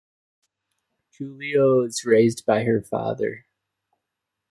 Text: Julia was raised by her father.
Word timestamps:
Julia 1.11 1.59
was 1.61 2.03
raised 2.05 2.43
by 2.43 2.63
her 2.63 2.81
father. 2.81 3.45